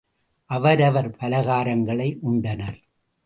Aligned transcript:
அவரவர் 0.45 1.09
பலகாரங்களை 1.09 2.17
உண்டனர். 2.31 2.79